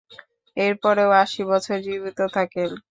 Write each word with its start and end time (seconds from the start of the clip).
এর 0.57 0.73
পরেও 0.83 1.11
আশি 1.23 1.41
বছর 1.51 1.77
জীবিত 1.85 2.19
থাকেন। 2.35 2.69